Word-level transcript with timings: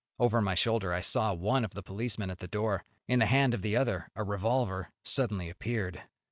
Over 0.17 0.41
my 0.41 0.55
shoulder 0.55 0.91
I 0.93 1.01
saw 1.01 1.31
one 1.35 1.63
of 1.63 1.75
the 1.75 1.83
policemen 1.83 2.31
at 2.31 2.39
the 2.39 2.47
door. 2.47 2.83
In 3.07 3.19
the 3.19 3.27
hand 3.27 3.53
of 3.53 3.61
the 3.61 3.75
other 3.77 4.07
a 4.15 4.23
revolver 4.23 4.89
suddenly 5.03 5.47
appeared. 5.47 6.01